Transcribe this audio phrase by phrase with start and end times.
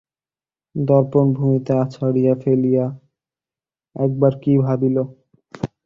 [0.75, 2.85] দর্পণ ভূমিতে আছাড়িয়া ফেলিয়া
[3.95, 4.97] একবার কী ভাবিল।